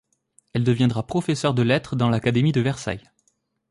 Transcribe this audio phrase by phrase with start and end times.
[0.53, 3.07] Elle deviendra professeur de lettres dans l'académie de Versailles.